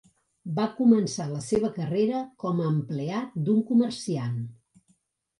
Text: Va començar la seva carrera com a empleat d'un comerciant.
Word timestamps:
Va 0.59 0.63
començar 0.77 1.25
la 1.33 1.41
seva 1.47 1.69
carrera 1.75 2.21
com 2.43 2.61
a 2.63 2.69
empleat 2.69 3.35
d'un 3.49 3.61
comerciant. 3.69 4.41